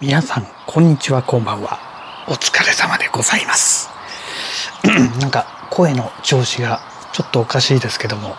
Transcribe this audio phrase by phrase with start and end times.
[0.00, 1.80] 皆さん、こんにちは、こんばんは。
[2.28, 3.90] お疲れ様でございます。
[5.18, 6.80] なんか、声の調子が
[7.12, 8.36] ちょっとおかしいですけども。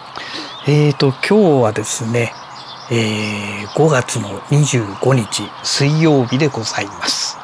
[0.66, 2.32] えーと、今日はですね、
[2.90, 7.36] えー、5月の25日水曜日でございます。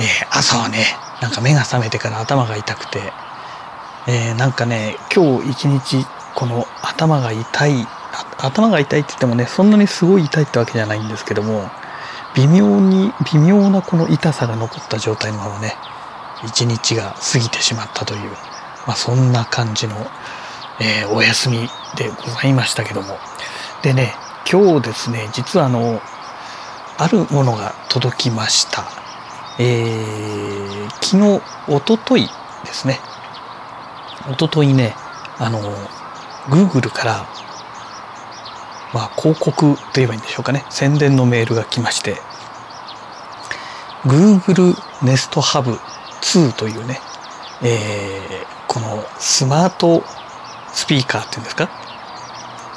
[0.00, 0.86] えー朝はね、
[1.22, 3.12] なんか目が覚めてから頭が痛くて、
[4.08, 7.86] えーなんかね、今日一日、この頭が痛い、
[8.38, 11.70] 頭が痛いって言ってもね、そんなにすごい痛いってわけじゃないんですけども、
[12.36, 15.74] 微妙に微妙なこの痛さが残った状態のままね
[16.44, 18.30] 一日が過ぎてしまったという、
[18.86, 19.96] まあ、そんな感じの、
[20.80, 23.18] えーお休みでございましたけども。
[23.82, 24.14] でね
[24.50, 26.00] 今日ですね実はあの
[26.96, 28.84] あるものが届きました。
[29.58, 32.28] えー昨日おととい
[32.64, 33.00] ですね。
[34.30, 34.94] おとといね
[35.38, 35.58] あの
[36.48, 37.26] Google から
[38.92, 40.64] まあ、広告と言えばいいんでしょうかね。
[40.70, 42.16] 宣伝のメールが来まして。
[44.04, 45.78] Google Nest Hub
[46.22, 47.00] 2というね、
[47.62, 50.04] えーこのスマート
[50.72, 51.68] スピーカーっていうんですか？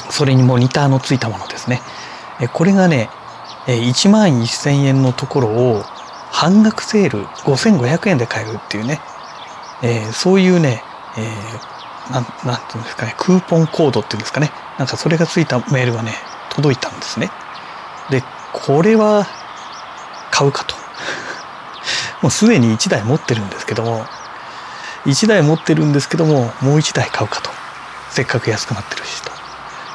[0.09, 1.81] それにモニターのついたものですね。
[2.53, 3.09] これがね
[3.67, 5.83] 1万1000円のところを
[6.31, 9.01] 半額セール5500円で買えるっていうね、
[9.83, 10.83] えーそういうね、
[11.15, 14.51] えーなんなんていうんですかねクーポンコードっていうんですかね。
[14.77, 16.13] なんかそれがついたメールがね
[16.49, 17.29] 届いたんですね。
[18.09, 19.27] でこれは
[20.31, 20.75] 買うかと。
[22.21, 24.05] もうすでに1台持ってるんですけども
[25.05, 27.49] 1台持ってるんですけどももう1台買うかと。
[28.09, 29.31] せっかく安くなってるしと。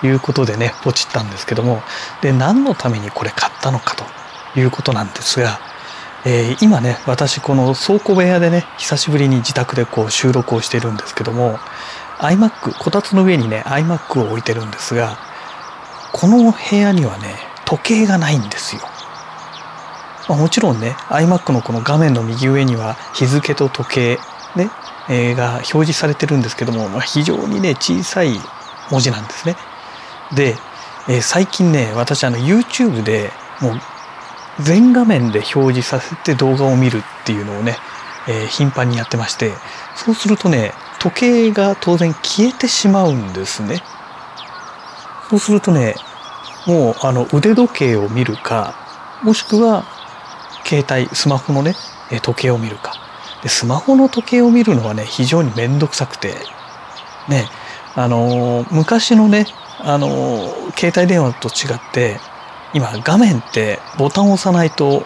[0.01, 1.83] いうことでねポチったんですけども
[2.21, 4.19] で何のためにこれ買ったのかと。
[4.57, 5.61] いうことなんですが、
[6.25, 11.59] えー今ね私この倉庫部屋でね久しぶりに自宅でこう収録をしてるんですけども
[12.19, 15.19] iMac こたつの上にね iMac を置いてるんですが
[16.13, 18.83] この部屋にはね時計がないんですよ。
[20.29, 24.19] まあもちろんね iMac のこの画面の右上には日付と時計、
[24.57, 24.71] ね
[25.09, 28.39] えーが表示されてるんですけども、まあ、非常にね小さい
[28.91, 29.57] 文字なんですね。
[30.35, 30.57] で、
[31.09, 33.81] えー最近ね私あの YouTube でもう
[34.61, 37.77] 全画面で表示させて動画を見るっていうのをね、
[38.27, 39.53] えー頻繁にやってまして
[39.95, 43.83] そうするとね時計が当然消えてしまうんですね。
[45.31, 45.95] そうするとね
[46.67, 48.75] もうあの腕時計を見るか
[49.23, 49.85] もしくは
[50.65, 51.75] 携帯スマホのね
[52.23, 52.95] 時計を見るか。
[53.43, 56.35] でスマホの時計を見るのはね非常に面倒くさくて。
[57.29, 57.49] ね
[57.95, 59.47] あのー昔のね
[59.81, 62.21] あのー携帯電話と違って
[62.73, 65.05] 今画面ってボタンを押さないと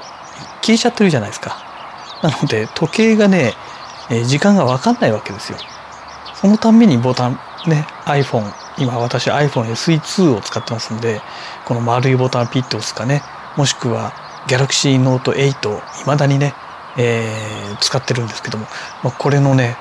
[0.62, 1.56] 消えちゃってるじゃないですか。
[2.22, 3.54] なので時計がね、
[4.26, 5.58] 時間が分かんないわけですよ。
[6.42, 7.38] そのたんびにボタン
[7.68, 11.22] ね iPhone 今私 iPhone SE2 を使ってますんで
[11.64, 13.22] この丸いボタンピッと押すかね
[13.56, 14.12] もしくは
[14.48, 16.52] Galaxy Note 8いまだにね、
[16.98, 18.66] えー使ってるんですけども、
[19.02, 19.76] まあ、これのね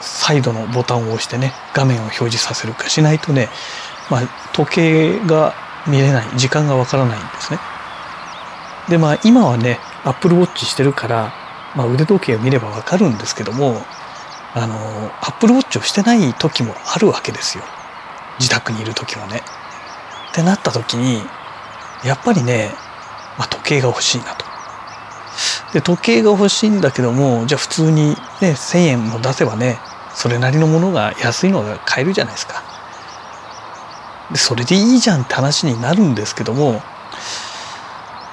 [0.00, 3.48] サイドのボタンを押してね画面を表示させるかしないとね、
[4.10, 4.22] まあ、
[4.52, 5.54] 時計が
[5.86, 7.58] 見れない時間がわからないんですね。
[8.88, 11.32] でまあ今はね Apple Watch してるから、
[11.74, 13.82] まあ、腕時計を見ればわかるんですけども
[14.58, 14.74] あの
[15.20, 17.64] Apple Watch をしてない時もあるわけですよ
[18.38, 19.42] 自宅にいる時もね。
[20.32, 21.22] ってなった時に
[22.04, 22.70] やっぱりね、
[23.38, 24.44] まあ、時計が欲しいなと。
[25.72, 29.78] で時計が欲しいんだけどもじゃあ普通にね1,000円も出せばね
[30.14, 32.62] それなりのものが安いのが買えるじゃないですか。
[34.30, 36.80] でそれでいいじゃんって話になるんですけども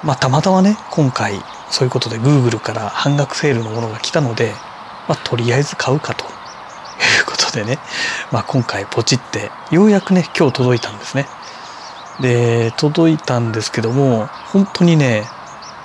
[0.02, 4.54] まあたまたまね今回そういうことで Google から半額セールのものが来たので、
[5.08, 6.34] まあ、とりあえず買うかと。
[6.94, 7.78] いうことでね、
[8.30, 11.26] まあ、今回ポチってようやくね今日届いたんですね。
[12.20, 15.24] で届いたんですけども本当にね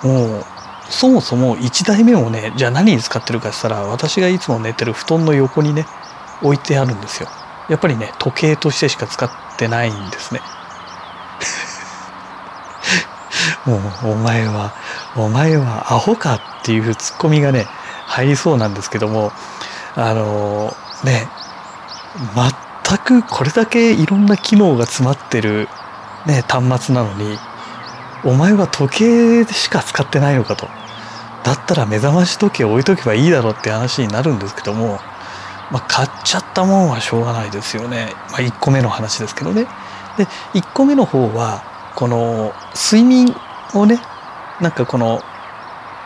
[0.04, 0.46] もう
[0.90, 5.88] そもそも1台目をねじゃあ何に使ってるかって言ったら私がいつも寝てる布団の横にね
[6.42, 7.30] 置いてあるんですよ。
[7.68, 10.42] やっぱりね時計としてしか使ってないんですね。
[13.66, 13.78] も
[14.10, 14.74] うお前は
[15.16, 17.68] お前はアホかっていうツッコミがね
[18.10, 19.32] 入りそうなんですけども
[19.96, 20.74] あの
[21.04, 21.28] ね
[22.36, 25.68] 全くこれだけいろんな機能が詰まってる、
[26.26, 27.38] ね、端末なのに
[28.26, 30.68] お前は時計しか使ってないのかと。
[31.44, 35.00] だったら目覚まし時計置いとけばいいだろうって話になるんですけども、
[35.72, 39.66] まあ、買っちゃったもんはしょうがないですよね、まあ、1個目の話ですけどね。
[40.18, 41.64] で1個目の方は
[41.96, 43.34] この睡眠
[43.74, 44.02] をね
[44.60, 45.22] なんかこの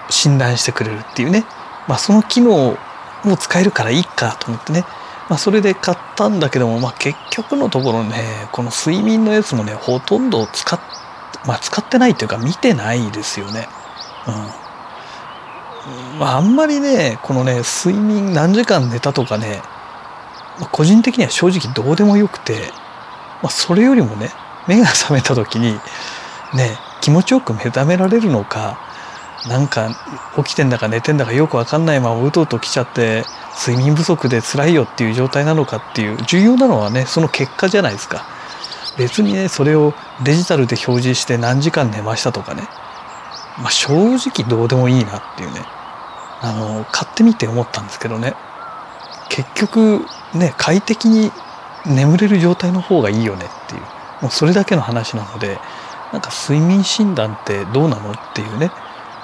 [0.09, 1.45] 診断してくれるっていうね、
[1.88, 2.77] まあ、その機能
[3.24, 4.85] も使えるからいいかと思ってね、
[5.30, 10.80] まあ、それで買ったんだけども、まあ、結局のところねこの睡眠のやつもねほとんど使っ,、
[11.45, 13.68] まあ、使ってないというか見てないですよね。
[14.27, 14.63] うん
[16.18, 19.62] まああんまりねこのね睡眠何時間寝たとかね
[20.59, 22.71] まあ個人的には正直どうでもよくて、
[23.41, 24.30] まあ、それよりもね
[24.65, 25.74] 目が覚めた時に
[26.53, 28.93] ね気持ちよく目覚められるのか
[29.48, 29.90] なんか
[30.38, 33.25] 起きてんだか寝てんだかよく分かんないままうとうと来ちゃって
[33.68, 38.25] 睡眠不足で辛いよっていう状態なのかっていう重要なのはねその結果じゃないですか。
[38.98, 39.94] 別にねそれを
[40.24, 42.63] デジタルで表示して何時間寝ましたとかね。
[43.57, 45.62] まあ正直どうでもいいなっていうね。
[46.42, 48.36] あの買ってみて思ったんですけどね。
[49.30, 51.31] 結局ね快適に
[51.86, 53.81] 眠れる状態の方がいいよねっていう。
[54.22, 55.60] もうそれだけの話なので
[56.13, 58.72] なんか睡眠診断ってどうなのっていうね、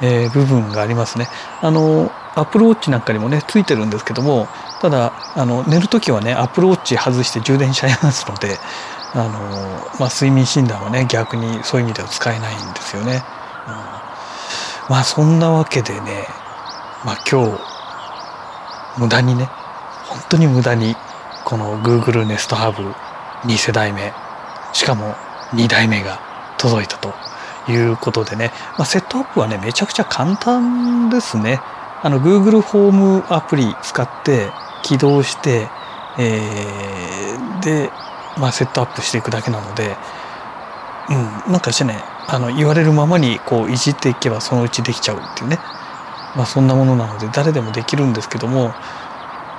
[0.02, 1.28] えー、部分がありますね。
[1.62, 4.48] あのアップルウォッチなんかにもねついてるんですけども
[4.82, 8.58] ただあの寝る時はねアップルウォッチ外して充電しちゃいますので
[9.14, 9.30] あの、
[10.00, 13.24] まあ、睡眠診断はね逆にそういう意味では使えないんですよね。
[13.68, 13.74] うん、
[14.94, 16.28] まあそんなわけでね、
[17.04, 17.60] まあ、今日
[19.00, 19.50] 無駄にね
[20.08, 20.96] 本当に無駄に
[21.46, 22.94] この Google Nest Hub
[23.44, 24.14] 2世代目
[24.74, 25.16] しかも
[25.54, 26.20] 2代目が
[26.58, 27.14] 届いたと
[27.72, 31.62] いうことでね、まあ、セットアップはねめちゃくちゃ簡単ですね。
[32.02, 34.52] あの Google ホームアプリ使って
[34.84, 35.68] 起動して、
[36.18, 37.92] えー、で、
[38.38, 39.98] まあ、セットアップしていくだけなので、
[41.10, 45.60] うん、なんかしてねあの言われるままにこういじっていけばそのうちできちゃうっていうね、
[46.38, 48.74] まあ、そんなものなので誰でもできるんですけども、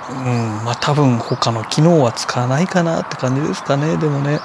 [0.09, 4.39] うん、まあ多分他の機能は使わないかなって感じですかねでもね。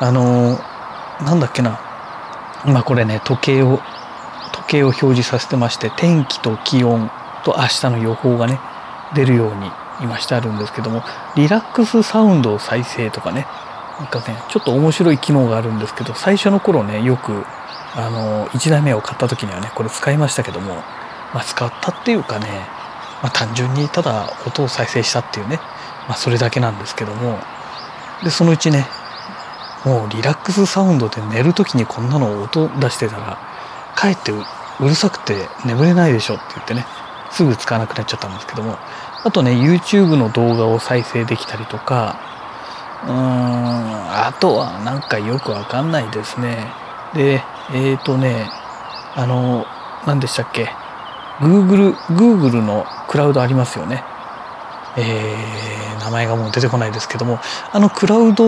[0.00, 0.58] あの
[1.24, 1.78] なんだっけな。
[2.66, 3.80] まあこれね時計を
[4.52, 7.10] 時計を表示させてまして天気と気温
[7.44, 8.58] と明日の予報がね
[9.14, 9.70] 出るように
[10.00, 11.02] 今してあるんですけども
[11.36, 13.46] リラックスサウンドを再生とかね
[13.98, 17.44] なんかねちょっと面白い機能があるんですけど最初の頃ねよく
[17.96, 20.74] あの1台目を買った時にはねこれ使いましたけども、
[21.32, 22.46] まあ、使ったっていうかね、
[23.22, 25.58] まあ、単純にただ音を再生したっていうね、
[26.08, 27.38] まあ、それだけなんですけども
[28.24, 28.86] でそのうちね
[29.84, 33.38] もうリラックスサウンドで寝る時にこんなの音出してたら
[33.94, 34.42] かえってう
[34.80, 36.86] るさくて眠れないでしょって言ってね
[37.30, 38.78] すぐ使わなくなっちゃったんですけども。
[39.24, 42.20] あとね YouTube の動画を再生できたりとか
[43.04, 46.70] うーんあとはなんかよくわかんないですね。
[47.14, 47.42] で
[47.72, 48.50] えっ、ー、とね
[49.14, 49.66] あの
[50.06, 50.70] 何でしたっけ
[51.40, 54.04] ？Google, Google のクラウドありますよね。
[54.96, 57.38] えー、名前がもう出てこないですけども
[57.72, 58.44] あのクラウド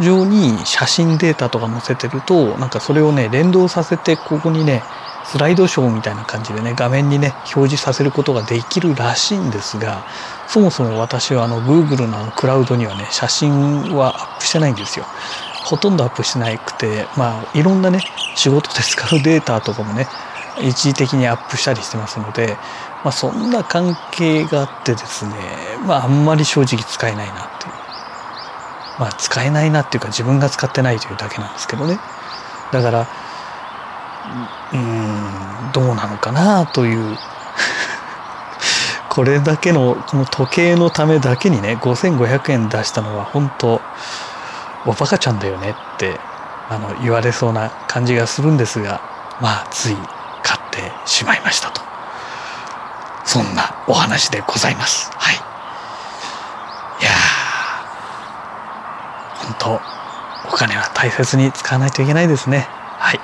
[0.00, 4.82] 上に写真データとか載せてるとなんかそれをね連動させてここにね
[5.24, 10.04] スライドショーみたいな感じでね画面にね表示させることができるらしいんですが
[10.46, 15.04] そもそも私はあの Google のあのクラウドにはね写真はアップしてないんですよ。
[15.64, 17.98] ほとんどアップしてなくてまあいろんなね
[18.36, 20.06] 仕事で使うデータとかもね
[20.60, 22.56] 一時的にアップしたりしてますので
[23.06, 25.32] まあ、そんな関係があってですね、
[25.86, 27.72] まあ、あんまり正直使えないなっていう。
[28.98, 32.00] まあ、使えないなっていうか自分が使ってないというだけなんですけどね。
[32.72, 33.08] だから、
[34.72, 37.16] うん、どうなのかなという
[39.08, 43.80] これだけの、この時計のためだけにね、5500円出したのは本当、
[44.84, 46.18] おバカちゃんだよねって
[46.68, 49.00] あの言われそうな感じがするんですが、
[49.40, 49.96] まあ、つい
[50.76, 51.80] ってしまいましたと。
[53.24, 55.10] そんなお話でございます。
[55.14, 55.36] はい。
[55.36, 57.10] いや、
[59.34, 59.80] 本当
[60.48, 62.68] お金は大切に使わないといけないですね。
[62.98, 63.20] はい。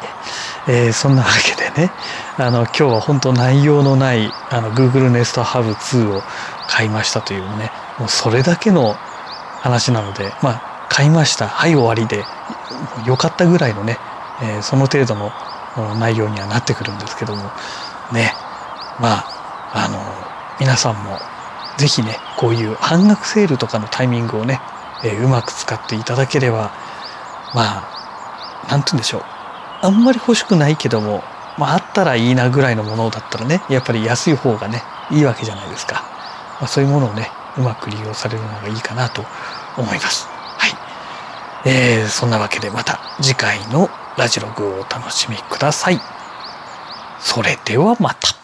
[0.69, 1.93] えー、そんなわけでね、
[2.39, 6.23] あの、今日は本当内容のない、あの、Google Nest Hub 2を
[6.69, 8.95] 買いましたというね、もうそれだけの
[9.61, 11.49] 話なので、まあ、買いました。
[11.49, 12.25] はい終わりで、
[13.07, 13.99] よかったぐらいのね、
[14.43, 15.33] えー、その程度の
[15.99, 17.43] 内容にはなってくるんですけども、
[18.13, 18.33] ね、
[19.01, 19.33] まあ、
[19.75, 19.99] あの
[20.61, 21.19] 皆さんも
[21.79, 24.61] 是非ねこういう半額セールとかのタイミングをね、
[25.05, 26.73] えー、うまく使っていただければ
[27.55, 29.23] まあ何て言うんでしょう。
[29.83, 31.25] あんまり欲しくないけども、
[31.59, 36.05] まあ、あったらいいなぐらいのものだったらねやっぱり安い方がねいいわけじゃないですか、
[36.61, 39.25] まあ、そういうものをねうまく利用されるのがいいかなと
[39.77, 40.29] 思います。
[40.29, 46.01] はい、えー、そんなわけでまた次回のラジログをお楽しみください。
[47.21, 48.42] それではまた。